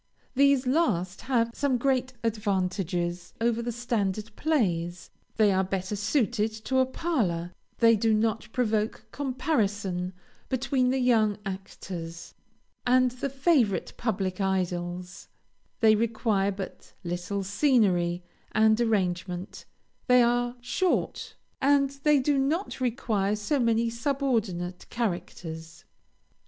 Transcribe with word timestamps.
These 0.33 0.65
last 0.65 1.21
have 1.29 1.51
some 1.53 1.77
great 1.77 2.13
advantages 2.23 3.33
over 3.39 3.61
the 3.61 3.71
standard 3.71 4.35
plays; 4.35 5.11
they 5.35 5.51
are 5.51 5.63
better 5.63 5.95
suited 5.95 6.51
to 6.65 6.79
a 6.79 6.87
parlor; 6.87 7.53
they 7.77 7.95
do 7.95 8.11
not 8.11 8.51
provoke 8.51 9.05
comparison 9.11 10.13
between 10.49 10.89
the 10.89 10.97
young 10.97 11.37
actors, 11.45 12.33
and 12.83 13.11
the 13.11 13.29
favorite 13.29 13.93
public 13.95 14.41
idols; 14.41 15.27
they 15.81 15.93
require 15.93 16.51
but 16.51 16.93
little 17.03 17.43
scenery 17.43 18.23
and 18.53 18.81
arrangement; 18.81 19.65
they 20.07 20.23
are 20.23 20.55
short; 20.61 21.35
and 21.61 21.91
they 22.01 22.17
do 22.17 22.39
not 22.39 22.81
require 22.81 23.35
so 23.35 23.59
many 23.59 23.87
subordinate 23.87 24.87
characters. 24.89 25.85